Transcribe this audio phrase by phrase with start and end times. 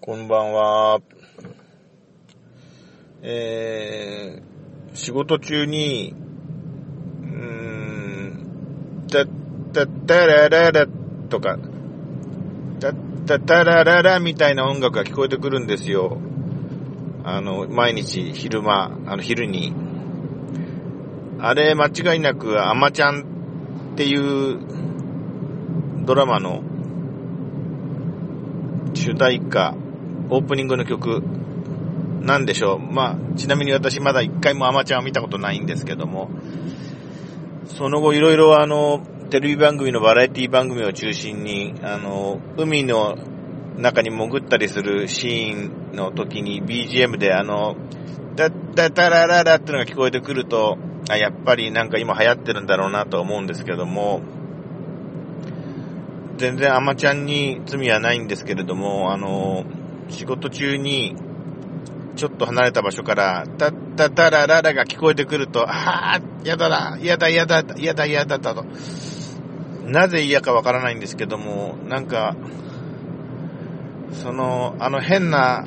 [0.00, 1.00] こんばんは。
[3.22, 6.14] えー、仕事中に、
[7.22, 7.28] うー
[8.34, 9.26] ん、たっ
[9.72, 10.86] たったららら
[11.28, 11.58] とか、
[12.78, 12.94] たっ
[13.26, 16.18] たたらららみたいな音楽が聞こえてくるんですよ。
[17.24, 19.74] あの、毎日昼間、あの昼に。
[21.40, 23.22] あれ間違いなく、あまちゃん
[23.94, 24.60] っていう
[26.04, 26.62] ドラマの
[28.94, 29.74] 主題歌、
[30.30, 31.22] オープニングの曲
[32.22, 32.78] なんでしょう。
[32.78, 36.30] まあ、ちなみに私まだ一回もアマちゃんを見たことないんですけども、
[37.66, 39.00] その後いろいろあの、
[39.30, 43.16] テレビ番組のバラエティ番組を中心に、あの、海の
[43.76, 47.76] 中に潜ったりするシーンの時に BGM であの、
[48.34, 54.20] ダッダタラララってのが聞こえてくると、あ、やっぱりなんか今流行ってるんだろうなと思うんですけども、
[56.36, 59.64] 全然アマちゃんに罪はないんですけれども、あの、
[60.08, 61.16] 仕事中に、
[62.16, 68.64] ちょっと離れた場所から、タッタタラララが聞こえてくると、ああ、やだな、やだやだ、やだやだだと。
[69.84, 72.34] なぜ嫌かわからないんですけども、なんか、
[74.12, 75.64] その、あの変な、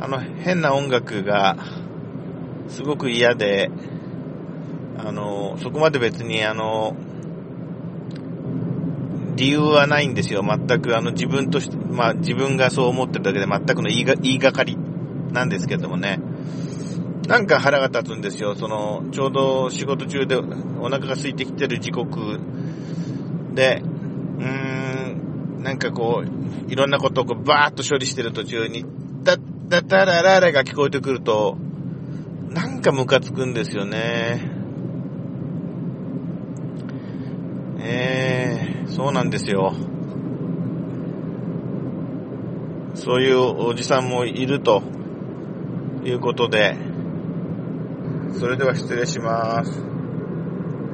[0.00, 1.56] あの変な音楽が、
[2.68, 3.70] すごく嫌で、
[4.98, 6.96] あの、そこまで別にあの、
[9.38, 10.42] 理由はないんですよ。
[10.42, 14.76] 全く、あの、自分として、まあ、自分がそう思ってるだけで全くの言いが、言いがかり
[15.32, 16.20] なんですけどもね。
[17.28, 18.54] なんか腹が立つんですよ。
[18.56, 22.40] その、ちょうど仕事中でお腹が空いてきてる時刻
[23.54, 23.82] で、
[24.38, 28.84] うーん、なんかこう、いろんなことをこうバーッと処理してる途中に、
[29.22, 31.58] ダッダッタラララが聞こえてくると、
[32.48, 34.50] なんかムカつくんですよね。
[37.80, 39.74] えー、そうなんですよ。
[42.96, 44.82] そういうおじさんもいると
[46.04, 46.76] いうことで、
[48.40, 49.97] それでは失礼します。